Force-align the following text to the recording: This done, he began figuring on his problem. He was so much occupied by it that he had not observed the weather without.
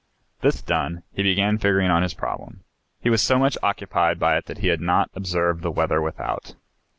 This 0.41 0.63
done, 0.63 1.03
he 1.13 1.21
began 1.21 1.59
figuring 1.59 1.91
on 1.91 2.01
his 2.01 2.15
problem. 2.15 2.63
He 3.01 3.11
was 3.11 3.21
so 3.21 3.37
much 3.37 3.55
occupied 3.61 4.17
by 4.17 4.35
it 4.35 4.45
that 4.45 4.57
he 4.57 4.69
had 4.69 4.81
not 4.81 5.11
observed 5.13 5.61
the 5.61 5.69
weather 5.69 6.01
without. 6.01 6.55